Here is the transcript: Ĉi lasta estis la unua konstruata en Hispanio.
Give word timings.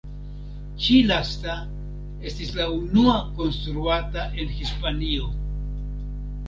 Ĉi 0.85 0.95
lasta 1.11 1.57
estis 2.31 2.55
la 2.61 2.65
unua 2.79 3.15
konstruata 3.39 4.27
en 4.31 4.53
Hispanio. 4.59 5.31